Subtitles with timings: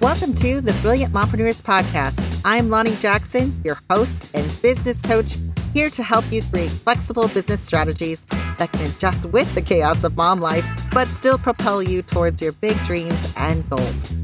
[0.00, 2.40] Welcome to the Brilliant Mompreneurs Podcast.
[2.44, 5.36] I'm Lani Jackson, your host and business coach,
[5.72, 8.20] here to help you create flexible business strategies
[8.58, 10.64] that can adjust with the chaos of mom life,
[10.94, 14.14] but still propel you towards your big dreams and goals.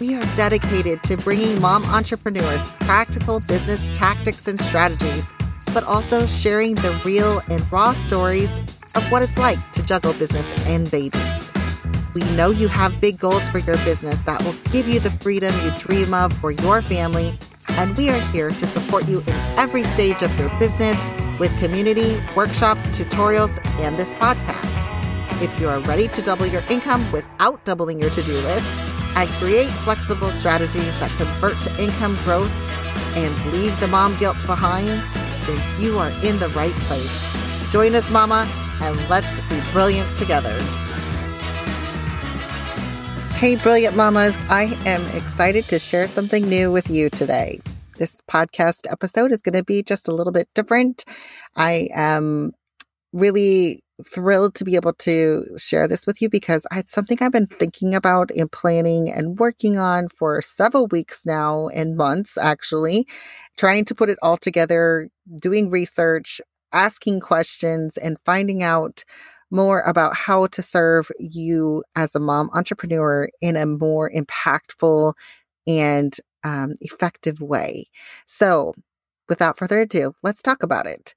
[0.00, 5.26] We are dedicated to bringing mom entrepreneurs practical business tactics and strategies,
[5.74, 8.56] but also sharing the real and raw stories
[8.94, 11.43] of what it's like to juggle business and babies.
[12.14, 15.52] We know you have big goals for your business that will give you the freedom
[15.64, 17.36] you dream of for your family,
[17.70, 20.96] and we are here to support you in every stage of your business
[21.40, 25.42] with community, workshops, tutorials, and this podcast.
[25.42, 28.78] If you are ready to double your income without doubling your to do list
[29.16, 32.52] and create flexible strategies that convert to income growth
[33.16, 34.86] and leave the mom guilt behind,
[35.46, 37.72] then you are in the right place.
[37.72, 38.48] Join us, Mama,
[38.80, 40.56] and let's be brilliant together.
[43.44, 44.34] Hey, brilliant mamas.
[44.48, 47.60] I am excited to share something new with you today.
[47.98, 51.04] This podcast episode is going to be just a little bit different.
[51.54, 52.52] I am
[53.12, 57.46] really thrilled to be able to share this with you because it's something I've been
[57.46, 63.06] thinking about and planning and working on for several weeks now and months, actually,
[63.58, 66.40] trying to put it all together, doing research,
[66.72, 69.04] asking questions, and finding out
[69.50, 75.14] more about how to serve you as a mom entrepreneur in a more impactful
[75.66, 76.14] and
[76.44, 77.86] um, effective way.
[78.26, 78.74] So,
[79.28, 81.14] without further ado, let's talk about it.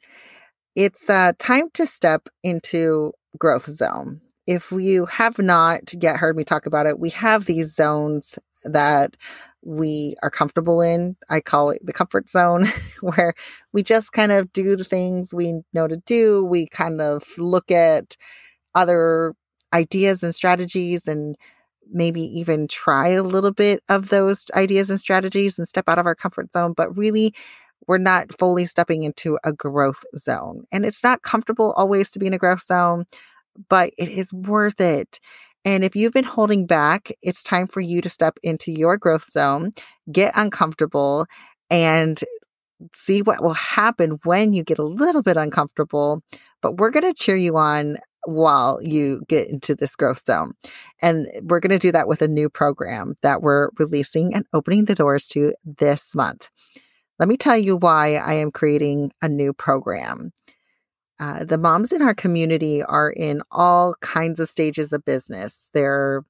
[0.75, 4.21] It's uh, time to step into growth zone.
[4.45, 9.17] If you have not yet heard me talk about it, we have these zones that
[9.67, 11.17] we are comfortable in.
[11.29, 12.67] I call it the comfort zone,
[13.01, 13.33] where
[13.73, 16.45] we just kind of do the things we know to do.
[16.45, 18.15] We kind of look at
[18.75, 19.33] other
[19.73, 21.35] ideas and strategies and
[21.91, 26.05] maybe even try a little bit of those ideas and strategies and step out of
[26.05, 26.73] our comfort zone.
[26.75, 27.33] But really,
[27.87, 30.63] we're not fully stepping into a growth zone.
[30.71, 33.05] And it's not comfortable always to be in a growth zone,
[33.69, 35.19] but it is worth it.
[35.65, 39.29] And if you've been holding back, it's time for you to step into your growth
[39.29, 39.71] zone,
[40.11, 41.25] get uncomfortable,
[41.69, 42.19] and
[42.93, 46.21] see what will happen when you get a little bit uncomfortable.
[46.61, 50.53] But we're going to cheer you on while you get into this growth zone.
[51.01, 54.85] And we're going to do that with a new program that we're releasing and opening
[54.85, 56.49] the doors to this month.
[57.19, 60.31] Let me tell you why I am creating a new program.
[61.19, 65.69] Uh, the moms in our community are in all kinds of stages of business.
[65.73, 66.23] There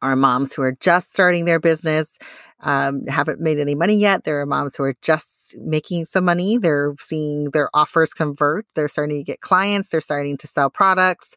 [0.00, 2.18] are moms who are just starting their business,
[2.60, 4.24] um, haven't made any money yet.
[4.24, 6.58] There are moms who are just making some money.
[6.58, 8.66] They're seeing their offers convert.
[8.74, 9.90] They're starting to get clients.
[9.90, 11.34] They're starting to sell products.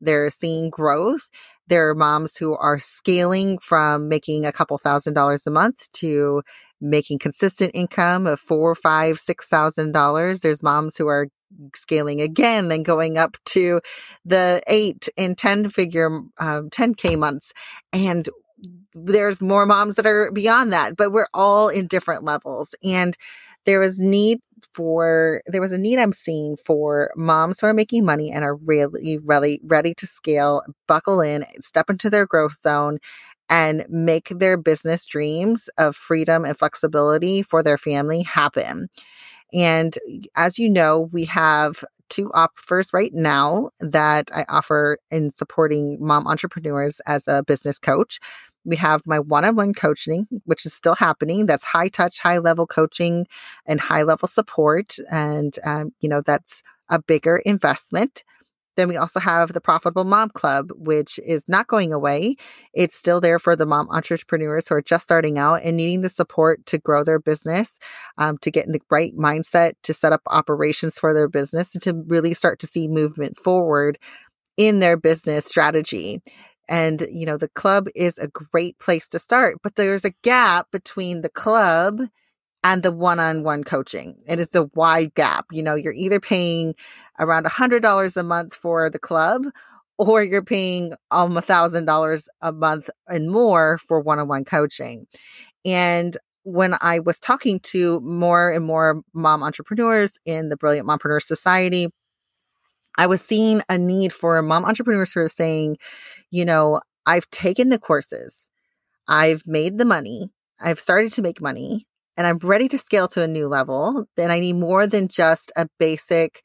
[0.00, 1.30] They're seeing growth.
[1.68, 6.42] There are moms who are scaling from making a couple thousand dollars a month to
[6.80, 10.40] making consistent income of four, five, six thousand dollars.
[10.40, 11.28] There's moms who are
[11.74, 13.80] scaling again and going up to
[14.24, 16.08] the eight and 10 figure,
[16.38, 17.52] um, 10K months.
[17.92, 18.28] And
[18.94, 22.74] there's more moms that are beyond that, but we're all in different levels.
[22.84, 23.16] And
[23.64, 24.40] there was need
[24.74, 28.54] for, there was a need I'm seeing for moms who are making money and are
[28.54, 32.98] really, really ready to scale, buckle in, step into their growth zone
[33.48, 38.88] and make their business dreams of freedom and flexibility for their family happen.
[39.52, 39.96] And
[40.36, 46.26] as you know, we have two offers right now that I offer in supporting mom
[46.26, 48.20] entrepreneurs as a business coach.
[48.64, 51.46] We have my one on one coaching, which is still happening.
[51.46, 53.26] That's high touch, high level coaching
[53.66, 54.96] and high level support.
[55.10, 58.24] And, um, you know, that's a bigger investment.
[58.76, 62.36] Then we also have the Profitable Mom Club, which is not going away.
[62.72, 66.08] It's still there for the mom entrepreneurs who are just starting out and needing the
[66.08, 67.78] support to grow their business,
[68.18, 71.82] um, to get in the right mindset, to set up operations for their business, and
[71.82, 73.98] to really start to see movement forward
[74.56, 76.20] in their business strategy.
[76.68, 80.70] And, you know, the club is a great place to start, but there's a gap
[80.70, 82.00] between the club
[82.64, 84.16] and the one-on-one coaching.
[84.28, 85.46] And it's a wide gap.
[85.50, 86.74] You know, you're either paying
[87.18, 89.44] around a hundred dollars a month for the club
[89.98, 95.06] or you're paying um a thousand dollars a month and more for one-on-one coaching.
[95.64, 101.22] And when I was talking to more and more mom entrepreneurs in the Brilliant Mompreneur
[101.22, 101.88] Society,
[102.98, 105.76] I was seeing a need for mom entrepreneurs who are saying,
[106.30, 108.50] you know, I've taken the courses,
[109.08, 110.30] I've made the money,
[110.60, 111.86] I've started to make money,
[112.16, 115.52] and I'm ready to scale to a new level, then I need more than just
[115.56, 116.42] a basic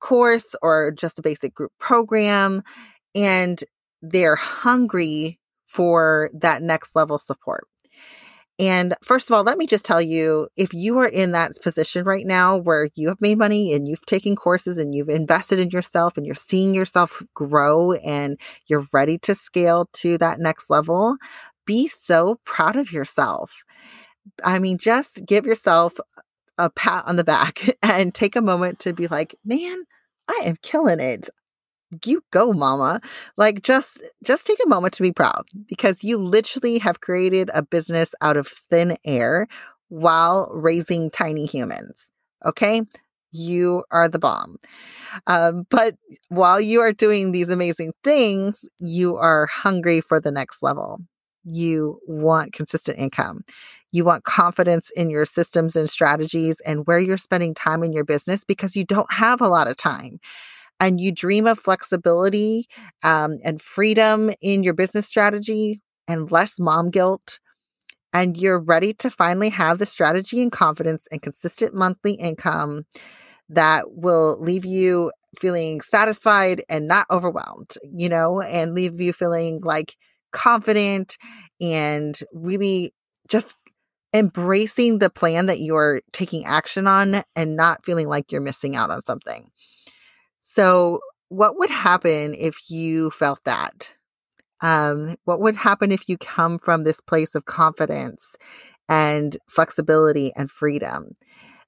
[0.00, 2.62] course or just a basic group program.
[3.14, 3.62] And
[4.02, 7.66] they're hungry for that next level support.
[8.58, 12.04] And first of all, let me just tell you if you are in that position
[12.04, 15.70] right now where you have made money and you've taken courses and you've invested in
[15.70, 18.38] yourself and you're seeing yourself grow and
[18.68, 21.16] you're ready to scale to that next level,
[21.66, 23.64] be so proud of yourself.
[24.44, 25.98] I mean, just give yourself
[26.58, 29.84] a pat on the back and take a moment to be like, man,
[30.28, 31.28] I am killing it.
[32.04, 33.00] You go mama.
[33.36, 37.62] Like just just take a moment to be proud because you literally have created a
[37.62, 39.46] business out of thin air
[39.88, 42.10] while raising tiny humans
[42.44, 42.82] okay?
[43.32, 44.58] You are the bomb.
[45.26, 45.96] Um, but
[46.28, 51.00] while you are doing these amazing things you are hungry for the next level.
[51.44, 53.44] You want consistent income
[53.94, 58.04] you want confidence in your systems and strategies and where you're spending time in your
[58.04, 60.18] business because you don't have a lot of time.
[60.80, 62.66] And you dream of flexibility
[63.04, 67.38] um, and freedom in your business strategy and less mom guilt,
[68.12, 72.84] and you're ready to finally have the strategy and confidence and consistent monthly income
[73.48, 79.60] that will leave you feeling satisfied and not overwhelmed, you know, and leave you feeling
[79.62, 79.96] like
[80.32, 81.16] confident
[81.60, 82.92] and really
[83.28, 83.56] just
[84.14, 88.90] embracing the plan that you're taking action on and not feeling like you're missing out
[88.90, 89.50] on something.
[90.40, 93.94] So, what would happen if you felt that?
[94.60, 98.36] Um, what would happen if you come from this place of confidence
[98.88, 101.14] and flexibility and freedom?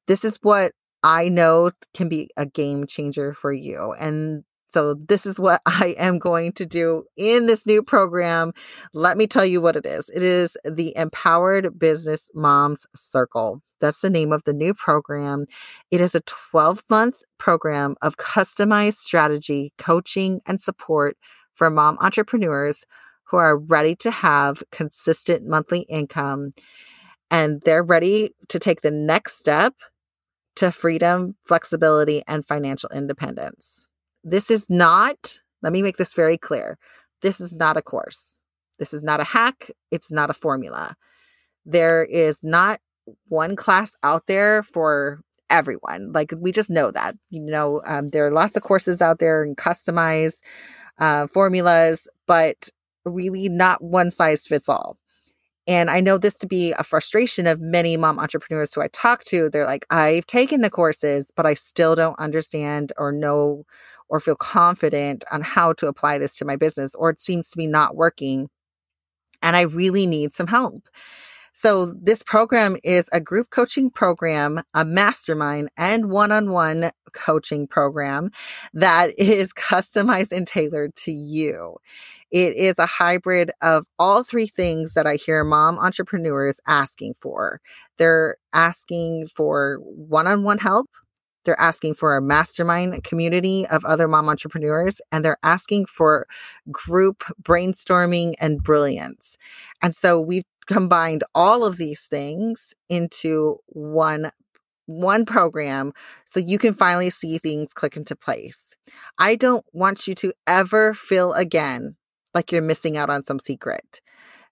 [0.06, 0.72] This is what
[1.02, 3.92] I know can be a game changer for you.
[3.98, 4.44] And
[4.76, 8.52] so, this is what I am going to do in this new program.
[8.92, 13.62] Let me tell you what it is it is the Empowered Business Moms Circle.
[13.80, 15.46] That's the name of the new program.
[15.90, 21.16] It is a 12 month program of customized strategy, coaching, and support
[21.54, 22.84] for mom entrepreneurs
[23.30, 26.50] who are ready to have consistent monthly income
[27.30, 29.72] and they're ready to take the next step
[30.56, 33.88] to freedom, flexibility, and financial independence.
[34.28, 36.78] This is not, let me make this very clear.
[37.22, 38.42] This is not a course.
[38.76, 39.70] This is not a hack.
[39.92, 40.96] It's not a formula.
[41.64, 42.80] There is not
[43.28, 46.10] one class out there for everyone.
[46.10, 47.14] Like we just know that.
[47.30, 50.42] You know, um, there are lots of courses out there and customized
[50.98, 52.68] uh, formulas, but
[53.04, 54.98] really not one size fits all.
[55.66, 59.24] And I know this to be a frustration of many mom entrepreneurs who I talk
[59.24, 59.50] to.
[59.50, 63.64] They're like, I've taken the courses, but I still don't understand or know
[64.08, 67.56] or feel confident on how to apply this to my business, or it seems to
[67.56, 68.48] be not working.
[69.42, 70.88] And I really need some help.
[71.58, 77.66] So, this program is a group coaching program, a mastermind, and one on one coaching
[77.66, 78.30] program
[78.74, 81.78] that is customized and tailored to you.
[82.30, 87.62] It is a hybrid of all three things that I hear mom entrepreneurs asking for.
[87.96, 90.90] They're asking for one on one help,
[91.46, 96.26] they're asking for a mastermind community of other mom entrepreneurs, and they're asking for
[96.70, 99.38] group brainstorming and brilliance.
[99.80, 104.30] And so we've combined all of these things into one
[104.86, 105.92] one program
[106.24, 108.74] so you can finally see things click into place.
[109.18, 111.96] I don't want you to ever feel again
[112.34, 114.00] like you're missing out on some secret.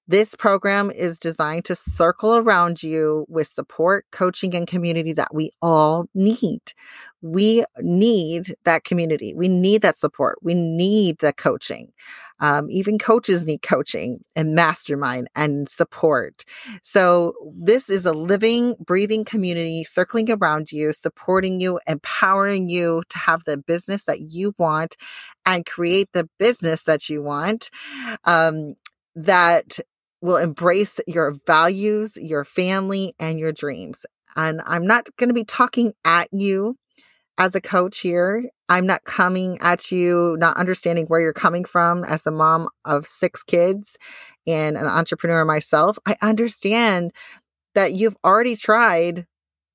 [0.07, 5.51] This program is designed to circle around you with support, coaching, and community that we
[5.63, 6.61] all need.
[7.23, 9.33] We need that community.
[9.35, 10.37] We need that support.
[10.43, 11.93] We need the coaching.
[12.39, 16.45] Um, even coaches need coaching and mastermind and support.
[16.83, 23.19] So, this is a living, breathing community circling around you, supporting you, empowering you to
[23.19, 24.97] have the business that you want
[25.47, 27.71] and create the business that you want.
[28.25, 28.75] Um,
[29.17, 29.79] that
[30.25, 34.07] will embrace your values, your family, and your dreams.
[34.37, 36.79] And I'm not going to be talking at you
[37.37, 38.43] as a coach here.
[38.71, 43.07] I'm not coming at you, not understanding where you're coming from as a mom of
[43.07, 43.99] six kids
[44.47, 45.99] and an entrepreneur myself.
[46.07, 47.13] I understand
[47.75, 49.27] that you've already tried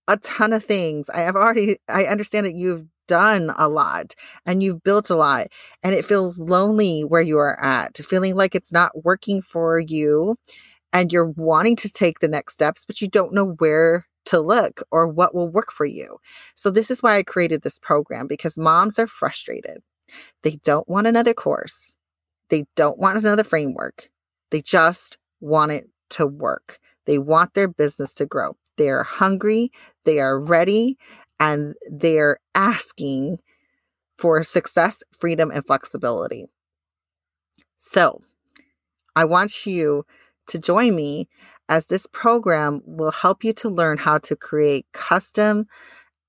[0.07, 1.11] a ton of things.
[1.11, 4.13] I have already, I understand that you've done a lot
[4.45, 5.47] and you've built a lot
[5.83, 10.37] and it feels lonely where you are at, feeling like it's not working for you
[10.93, 14.83] and you're wanting to take the next steps, but you don't know where to look
[14.91, 16.17] or what will work for you.
[16.55, 19.79] So, this is why I created this program because moms are frustrated.
[20.43, 21.95] They don't want another course,
[22.49, 24.09] they don't want another framework.
[24.51, 26.79] They just want it to work.
[27.05, 28.55] They want their business to grow.
[28.77, 29.71] They are hungry,
[30.05, 30.97] they are ready,
[31.39, 33.39] and they're asking
[34.17, 36.47] for success, freedom, and flexibility.
[37.77, 38.21] So,
[39.15, 40.05] I want you
[40.47, 41.29] to join me
[41.69, 45.67] as this program will help you to learn how to create custom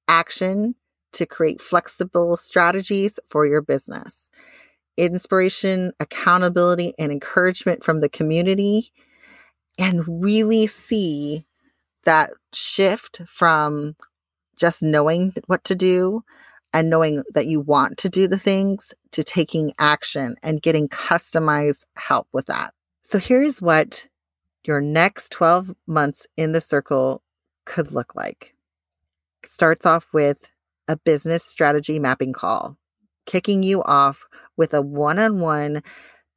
[0.07, 0.75] action
[1.13, 4.31] to create flexible strategies for your business.
[4.97, 8.93] Inspiration, accountability, and encouragement from the community,
[9.79, 11.47] and really see
[12.05, 13.97] that shift from
[14.61, 16.23] just knowing what to do
[16.73, 21.85] and knowing that you want to do the things to taking action and getting customized
[21.97, 22.73] help with that.
[23.03, 24.07] So here's what
[24.65, 27.23] your next 12 months in the circle
[27.65, 28.55] could look like.
[29.43, 30.49] It starts off with
[30.87, 32.77] a business strategy mapping call,
[33.27, 34.27] kicking you off
[34.57, 35.83] with a one on one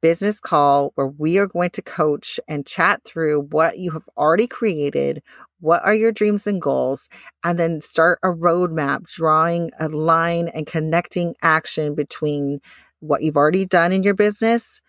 [0.00, 4.46] business call where we are going to coach and chat through what you have already
[4.46, 5.22] created,
[5.64, 7.08] what are your dreams and goals,
[7.42, 12.60] and then start a roadmap, drawing a line and connecting action between
[13.00, 14.82] what you've already done in your business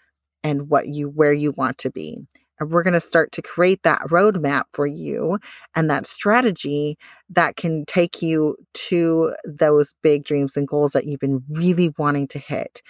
[0.44, 2.18] and what you where you want to be.
[2.60, 5.40] And we're going to start to create that roadmap for you
[5.76, 6.98] and that strategy
[7.30, 12.28] that can take you to those big dreams and goals that you've been really wanting
[12.30, 12.82] to hit.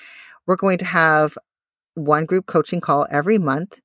[0.47, 1.37] We're going to have
[1.93, 3.79] one group coaching call every month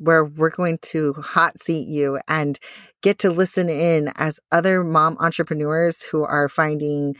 [0.00, 2.58] where we're going to hot seat you and
[3.02, 7.14] get to listen in as other mom entrepreneurs who are finding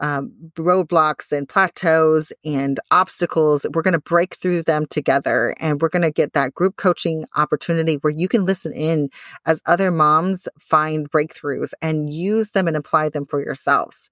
[0.00, 3.66] um, roadblocks and plateaus and obstacles.
[3.72, 7.24] We're going to break through them together and we're going to get that group coaching
[7.36, 9.10] opportunity where you can listen in
[9.46, 14.10] as other moms find breakthroughs and use them and apply them for yourselves.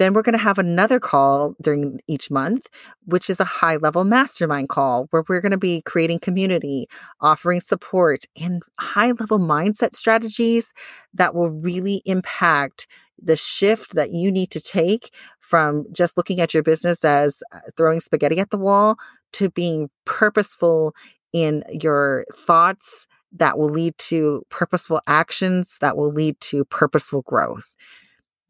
[0.00, 2.68] Then we're going to have another call during each month,
[3.04, 6.88] which is a high level mastermind call where we're going to be creating community,
[7.20, 10.72] offering support, and high level mindset strategies
[11.12, 12.86] that will really impact
[13.22, 17.58] the shift that you need to take from just looking at your business as uh,
[17.76, 18.96] throwing spaghetti at the wall
[19.34, 20.94] to being purposeful
[21.34, 27.74] in your thoughts that will lead to purposeful actions that will lead to purposeful growth.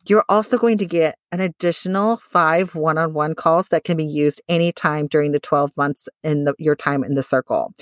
[0.06, 4.04] You're also going to get an additional five one on one calls that can be
[4.04, 7.72] used anytime during the 12 months in the, your time in the circle.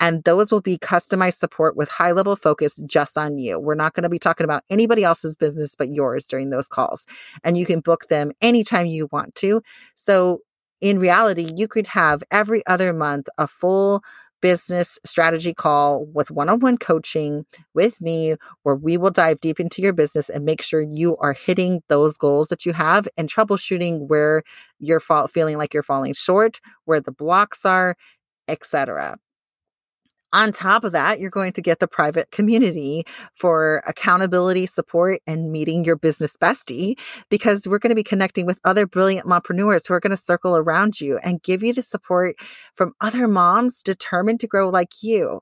[0.00, 3.58] And those will be customized support with high level focus just on you.
[3.58, 7.06] We're not going to be talking about anybody else's business but yours during those calls.
[7.44, 9.62] And you can book them anytime you want to.
[9.96, 10.40] So
[10.80, 14.02] in reality, you could have every other month a full
[14.46, 19.58] business strategy call with one on one coaching with me, where we will dive deep
[19.58, 23.28] into your business and make sure you are hitting those goals that you have and
[23.28, 24.44] troubleshooting where
[24.78, 27.96] you're fa- feeling like you're falling short, where the blocks are,
[28.46, 29.18] etc.
[30.36, 35.50] On top of that, you're going to get the private community for accountability, support, and
[35.50, 36.98] meeting your business bestie
[37.30, 40.54] because we're going to be connecting with other brilliant mompreneurs who are going to circle
[40.54, 42.36] around you and give you the support
[42.74, 45.40] from other moms determined to grow like you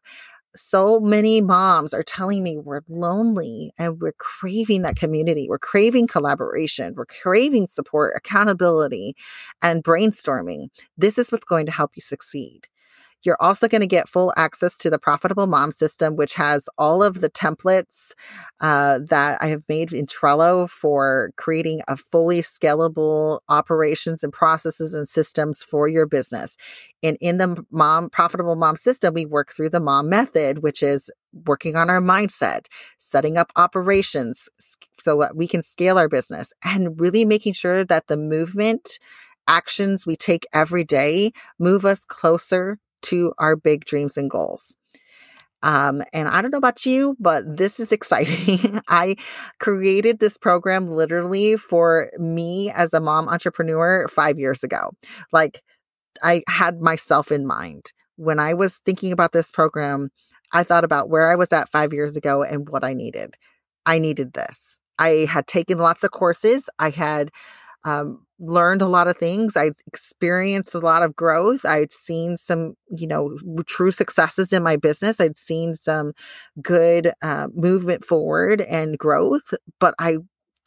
[0.56, 5.48] so many moms are telling me we're lonely and we're craving that community.
[5.48, 6.94] We're craving collaboration.
[6.96, 9.16] We're craving support, accountability,
[9.60, 10.68] and brainstorming.
[10.96, 12.68] This is what's going to help you succeed.
[13.24, 17.02] You're also going to get full access to the Profitable Mom system, which has all
[17.02, 18.12] of the templates
[18.60, 24.94] uh, that I have made in Trello for creating a fully scalable operations and processes
[24.94, 26.56] and systems for your business.
[27.02, 31.10] And in the mom profitable mom system, we work through the mom method, which is
[31.46, 32.66] working on our mindset,
[32.98, 34.48] setting up operations
[35.02, 38.98] so that we can scale our business and really making sure that the movement
[39.46, 44.76] actions we take every day move us closer to our big dreams and goals.
[45.62, 48.80] Um, and I don't know about you, but this is exciting.
[48.88, 49.16] I
[49.60, 54.90] created this program literally for me as a mom entrepreneur five years ago.
[55.32, 55.62] Like,
[56.22, 57.92] I had myself in mind.
[58.16, 60.10] When I was thinking about this program,
[60.52, 63.34] I thought about where I was at five years ago and what I needed.
[63.86, 64.78] I needed this.
[64.98, 66.68] I had taken lots of courses.
[66.78, 67.30] I had
[67.84, 69.56] um, learned a lot of things.
[69.56, 71.64] I've experienced a lot of growth.
[71.64, 73.36] I'd seen some, you know,
[73.66, 75.20] true successes in my business.
[75.20, 76.12] I'd seen some
[76.60, 80.18] good uh, movement forward and growth, but I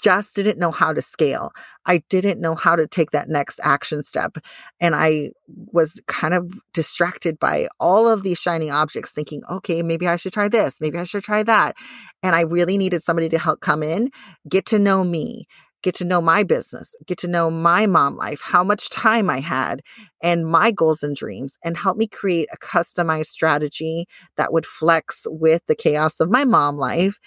[0.02, 1.52] just didn't know how to scale.
[1.86, 4.38] I didn't know how to take that next action step.
[4.80, 10.08] And I was kind of distracted by all of these shiny objects, thinking, okay, maybe
[10.08, 11.76] I should try this, maybe I should try that.
[12.22, 14.12] And I really needed somebody to help come in,
[14.48, 15.48] get to know me,
[15.84, 19.40] get to know my business, get to know my mom life, how much time I
[19.40, 19.82] had,
[20.22, 24.06] and my goals and dreams, and help me create a customized strategy
[24.36, 27.20] that would flex with the chaos of my mom life.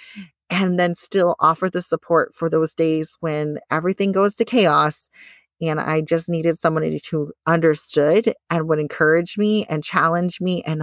[0.52, 5.09] And then still offer the support for those days when everything goes to chaos.
[5.61, 10.83] And I just needed somebody who understood and would encourage me and challenge me and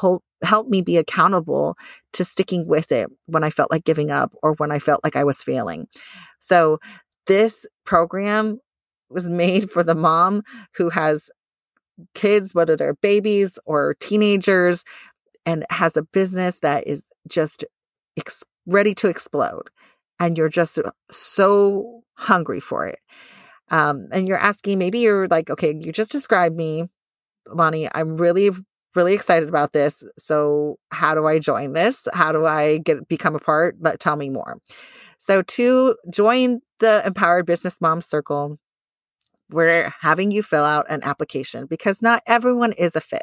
[0.00, 1.76] help help me be accountable
[2.12, 5.14] to sticking with it when I felt like giving up or when I felt like
[5.14, 5.86] I was failing.
[6.40, 6.78] So
[7.26, 8.58] this program
[9.08, 10.42] was made for the mom
[10.74, 11.30] who has
[12.14, 14.84] kids, whether they're babies or teenagers,
[15.46, 17.64] and has a business that is just
[18.16, 19.68] ex- ready to explode.
[20.18, 20.78] And you're just
[21.10, 22.98] so hungry for it.
[23.70, 26.84] Um, and you're asking, maybe you're like, okay, you just described me,
[27.48, 27.88] Lani.
[27.94, 28.50] I'm really,
[28.94, 30.04] really excited about this.
[30.18, 32.06] So how do I join this?
[32.12, 33.76] How do I get become a part?
[33.80, 34.58] But tell me more.
[35.18, 38.58] So to join the Empowered Business Mom Circle,
[39.50, 43.22] we're having you fill out an application because not everyone is a fit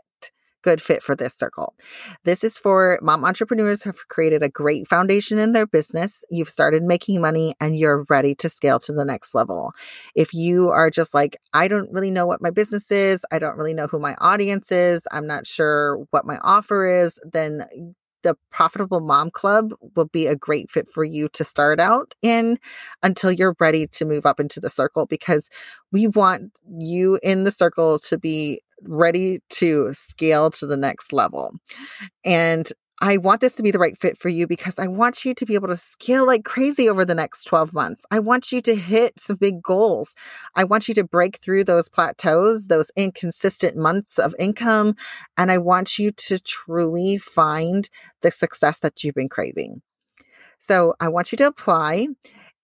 [0.61, 1.73] good fit for this circle.
[2.23, 6.23] This is for mom entrepreneurs who have created a great foundation in their business.
[6.29, 9.73] You've started making money and you're ready to scale to the next level.
[10.15, 13.57] If you are just like, I don't really know what my business is, I don't
[13.57, 17.63] really know who my audience is, I'm not sure what my offer is, then
[18.23, 22.57] the Profitable Mom Club will be a great fit for you to start out in
[23.01, 25.49] until you're ready to move up into the circle because
[25.91, 31.53] we want you in the circle to be ready to scale to the next level.
[32.23, 32.67] And
[33.01, 35.45] I want this to be the right fit for you because I want you to
[35.45, 38.05] be able to scale like crazy over the next 12 months.
[38.11, 40.13] I want you to hit some big goals.
[40.55, 44.95] I want you to break through those plateaus, those inconsistent months of income.
[45.37, 47.89] And I want you to truly find
[48.21, 49.81] the success that you've been craving.
[50.57, 52.07] So I want you to apply.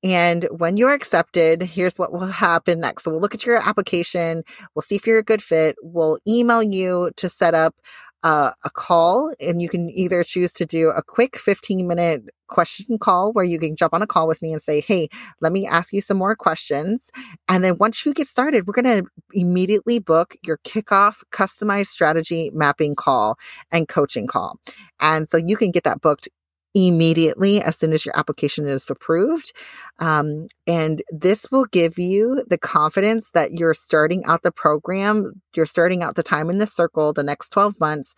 [0.05, 3.03] And when you're accepted, here's what will happen next.
[3.03, 4.43] So we'll look at your application.
[4.75, 5.75] We'll see if you're a good fit.
[5.81, 7.74] We'll email you to set up
[8.21, 13.00] uh, a call and you can either choose to do a quick 15 minute question
[13.00, 15.09] call where you can jump on a call with me and say, Hey,
[15.41, 17.09] let me ask you some more questions.
[17.47, 22.51] And then once you get started, we're going to immediately book your kickoff customized strategy
[22.53, 23.38] mapping call
[23.71, 24.59] and coaching call.
[25.00, 26.29] And so you can get that booked
[26.75, 29.53] immediately as soon as your application is approved.
[30.00, 35.66] Um, and this will give you the confidence that you're starting out the program, you're
[35.66, 38.14] starting out the time in the circle the next 12 months,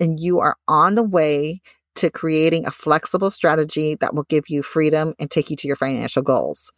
[0.00, 1.62] and you are on the way
[1.94, 5.76] to creating a flexible strategy that will give you freedom and take you to your
[5.76, 6.72] financial goals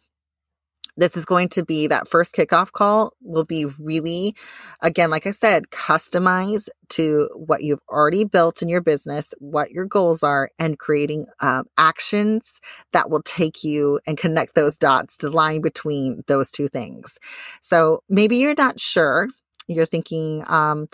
[0.97, 4.35] this is going to be that first kickoff call will be really,
[4.81, 9.85] again, like I said, customized to what you've already built in your business, what your
[9.85, 12.59] goals are, and creating um, actions
[12.93, 17.17] that will take you and connect those dots, the line between those two things.
[17.61, 19.27] So maybe you're not sure.
[19.67, 20.87] You're thinking, um,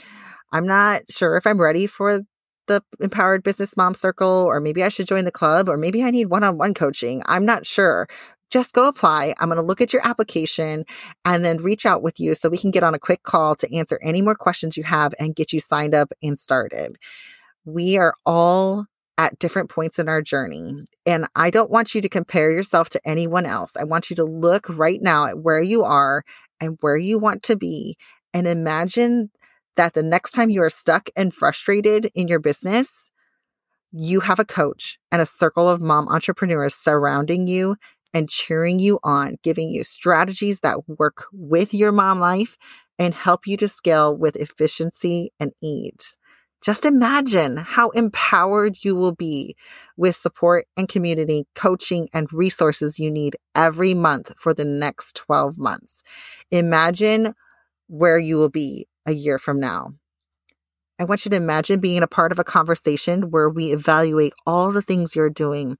[0.51, 2.21] I'm not sure if I'm ready for
[2.67, 6.11] the empowered business mom circle or maybe I should join the club or maybe I
[6.11, 7.21] need one-on-one coaching.
[7.25, 8.07] I'm not sure
[8.51, 9.33] just go apply.
[9.39, 10.85] I'm going to look at your application
[11.25, 13.75] and then reach out with you so we can get on a quick call to
[13.75, 16.97] answer any more questions you have and get you signed up and started.
[17.65, 18.85] We are all
[19.17, 20.85] at different points in our journey.
[21.05, 23.75] And I don't want you to compare yourself to anyone else.
[23.77, 26.23] I want you to look right now at where you are
[26.59, 27.97] and where you want to be
[28.33, 29.29] and imagine
[29.77, 33.11] that the next time you are stuck and frustrated in your business,
[33.91, 37.75] you have a coach and a circle of mom entrepreneurs surrounding you
[38.13, 42.57] and cheering you on, giving you strategies that work with your mom life
[42.99, 46.17] and help you to scale with efficiency and ease.
[46.61, 49.55] Just imagine how empowered you will be
[49.97, 55.57] with support and community, coaching, and resources you need every month for the next 12
[55.57, 56.03] months.
[56.51, 57.33] Imagine
[57.87, 59.93] where you will be a year from now.
[60.99, 64.71] I want you to imagine being a part of a conversation where we evaluate all
[64.71, 65.79] the things you're doing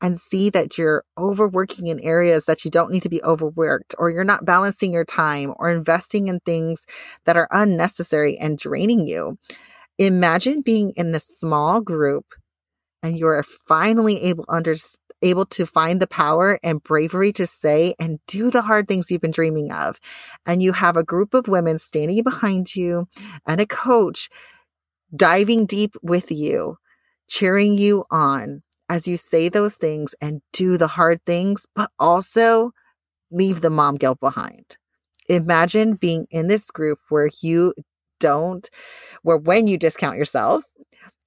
[0.00, 4.10] and see that you're overworking in areas that you don't need to be overworked, or
[4.10, 6.86] you're not balancing your time or investing in things
[7.24, 9.38] that are unnecessary and draining you.
[9.98, 12.24] Imagine being in this small group
[13.02, 14.74] and you're finally able under,
[15.22, 19.20] able to find the power and bravery to say and do the hard things you've
[19.20, 19.98] been dreaming of.
[20.46, 23.08] And you have a group of women standing behind you
[23.46, 24.28] and a coach
[25.14, 26.76] diving deep with you,
[27.28, 32.72] cheering you on as you say those things and do the hard things, but also
[33.30, 34.76] leave the mom guilt behind.
[35.28, 37.72] Imagine being in this group where you
[38.18, 38.68] don't,
[39.22, 40.64] where when you discount yourself,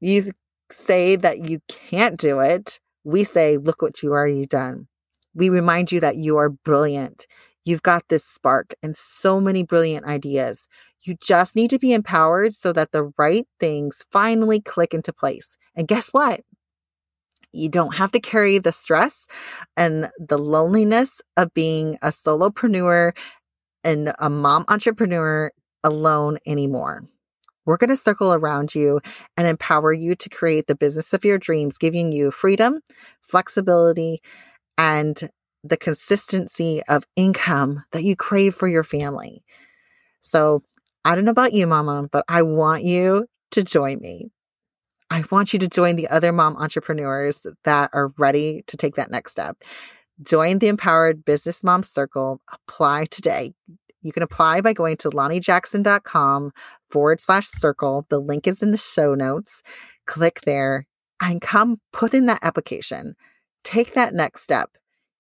[0.02, 0.24] you
[0.70, 2.82] say that you can't do it.
[3.06, 4.88] We say, look what you already done.
[5.34, 7.28] We remind you that you are brilliant.
[7.64, 10.68] You've got this spark and so many brilliant ideas.
[11.04, 15.58] You just need to be empowered so that the right things finally click into place.
[15.78, 16.42] And guess what?
[17.54, 19.28] You don't have to carry the stress
[19.78, 23.16] and the loneliness of being a solopreneur
[23.84, 25.52] and a mom entrepreneur
[25.84, 27.04] alone anymore.
[27.66, 29.00] We're going to circle around you
[29.38, 32.82] and empower you to create the business of your dreams, giving you freedom,
[33.22, 34.22] flexibility,
[34.78, 35.30] and
[35.64, 39.44] the consistency of income that you crave for your family.
[40.22, 40.64] So,
[41.06, 44.32] I don't know about you, mama, but I want you to join me.
[45.14, 49.12] I want you to join the other mom entrepreneurs that are ready to take that
[49.12, 49.64] next step.
[50.24, 52.42] Join the Empowered Business Mom Circle.
[52.52, 53.54] Apply today.
[54.02, 56.52] You can apply by going to lanijackson.com
[56.90, 58.08] forward slash circle.
[58.10, 59.62] The link is in the show notes.
[60.08, 60.88] Click there
[61.22, 63.14] and come put in that application.
[63.64, 64.72] Take that next step.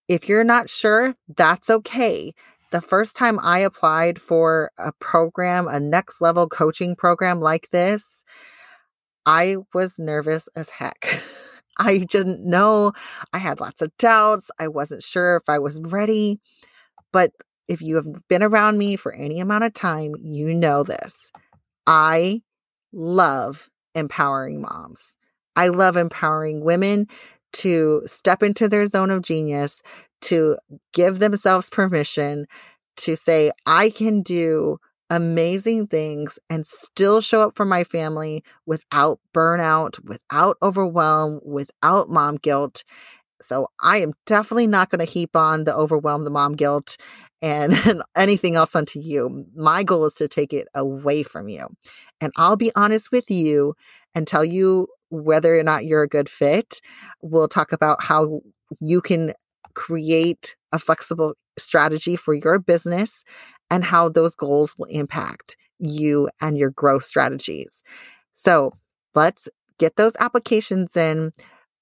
[0.08, 2.34] If you're not sure, that's okay.
[2.72, 8.26] The first time I applied for a program, a next level coaching program like this,
[9.26, 11.22] I was nervous as heck.
[11.78, 12.94] I didn't know.
[13.34, 14.52] I had lots of doubts.
[14.60, 16.40] I wasn't sure if I was ready.
[17.12, 17.32] But
[17.68, 21.32] if you have been around me for any amount of time, you know this.
[21.88, 22.42] I
[22.92, 25.16] love empowering moms.
[25.56, 27.08] I love empowering women
[27.54, 29.82] to step into their zone of genius,
[30.22, 30.58] to
[30.94, 32.48] give themselves permission
[32.98, 34.78] to say, I can do
[35.14, 42.38] amazing things and still show up for my family without burnout, without overwhelm, without mom
[42.38, 42.84] guilt.
[43.40, 46.98] So I am definitely not going to heap on the overwhelm, the mom guilt,
[47.44, 49.46] and, and anything else onto you.
[49.56, 51.68] My goal is to take it away from you.
[52.20, 53.76] And I'll be honest with you
[54.16, 56.82] and tell you whether or not you're a good fit.
[57.22, 58.42] We'll talk about how
[58.80, 59.34] you can
[59.76, 63.24] create a flexible strategy for your business
[63.74, 67.82] and how those goals will impact you and your growth strategies.
[68.36, 68.74] So
[69.16, 71.32] let's get those applications in.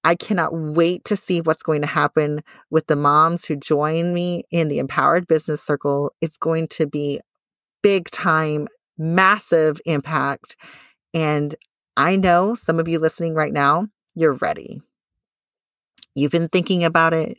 [0.02, 4.44] I cannot wait to see what's going to happen with the moms who join me
[4.50, 6.14] in the Empowered Business Circle.
[6.22, 7.20] It's going to be
[7.82, 10.56] big time, massive impact.
[11.12, 11.54] And
[11.98, 14.80] I know some of you listening right now, you're ready.
[16.14, 17.38] You've been thinking about it.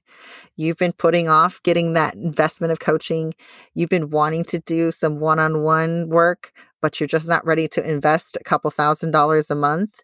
[0.56, 3.34] You've been putting off getting that investment of coaching.
[3.74, 7.68] You've been wanting to do some one on one work, but you're just not ready
[7.70, 10.02] to invest a couple thousand dollars a month.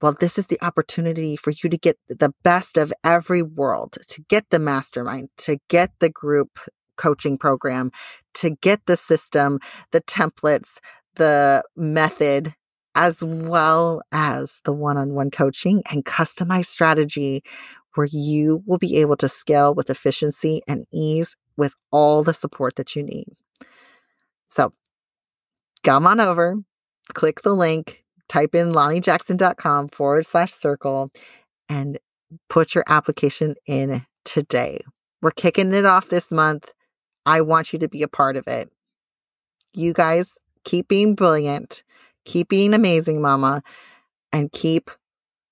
[0.00, 4.22] Well, this is the opportunity for you to get the best of every world, to
[4.28, 6.60] get the mastermind, to get the group
[6.96, 7.90] coaching program,
[8.34, 9.58] to get the system,
[9.90, 10.78] the templates,
[11.16, 12.54] the method,
[12.94, 17.42] as well as the one on one coaching and customized strategy
[17.98, 22.76] where you will be able to scale with efficiency and ease with all the support
[22.76, 23.26] that you need.
[24.46, 24.72] So
[25.82, 26.54] come on over,
[27.14, 31.10] click the link, type in lanijackson.com forward slash circle,
[31.68, 31.98] and
[32.48, 34.80] put your application in today.
[35.20, 36.72] We're kicking it off this month.
[37.26, 38.70] I want you to be a part of it.
[39.74, 40.30] You guys
[40.64, 41.82] keep being brilliant,
[42.24, 43.60] keep being amazing, mama,
[44.32, 44.88] and keep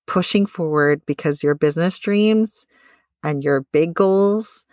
[0.06, 2.66] pushing forward because your business dreams
[3.22, 4.64] and your big goals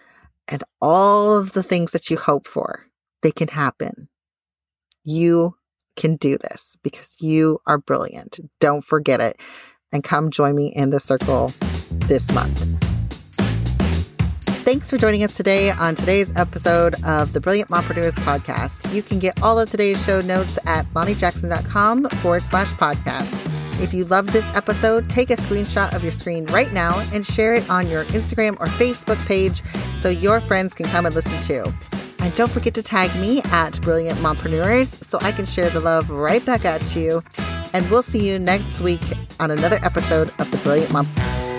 [0.47, 2.87] and all of the things that you hope for,
[3.21, 4.09] they can happen.
[5.03, 5.55] You
[5.95, 8.39] can do this because you are brilliant.
[8.59, 9.39] Don't forget it.
[9.91, 11.53] And come join me in the circle
[12.07, 12.83] this month.
[14.63, 18.93] Thanks for joining us today on today's episode of the Brilliant Mompreneurs podcast.
[18.93, 23.62] You can get all of today's show notes at lanijackson.com forward slash podcast.
[23.83, 27.53] If you love this episode, take a screenshot of your screen right now and share
[27.53, 29.61] it on your Instagram or Facebook page
[29.99, 31.71] so your friends can come and listen too.
[32.23, 36.09] And don't forget to tag me at Brilliant Mompreneurs so I can share the love
[36.09, 37.21] right back at you.
[37.73, 39.01] And we'll see you next week
[39.41, 41.52] on another episode of the Brilliant Mom.